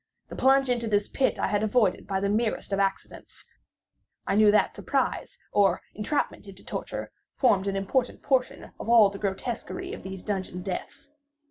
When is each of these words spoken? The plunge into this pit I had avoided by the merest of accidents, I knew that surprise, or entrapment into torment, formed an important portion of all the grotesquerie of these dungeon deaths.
The 0.29 0.35
plunge 0.35 0.71
into 0.71 0.87
this 0.87 1.07
pit 1.07 1.37
I 1.37 1.45
had 1.45 1.61
avoided 1.61 2.07
by 2.07 2.19
the 2.19 2.27
merest 2.27 2.73
of 2.73 2.79
accidents, 2.79 3.45
I 4.25 4.33
knew 4.33 4.49
that 4.49 4.75
surprise, 4.75 5.37
or 5.51 5.79
entrapment 5.93 6.47
into 6.47 6.65
torment, 6.65 7.11
formed 7.35 7.67
an 7.67 7.75
important 7.75 8.23
portion 8.23 8.71
of 8.79 8.89
all 8.89 9.11
the 9.11 9.19
grotesquerie 9.19 9.93
of 9.93 10.01
these 10.01 10.23
dungeon 10.23 10.63
deaths. 10.63 11.11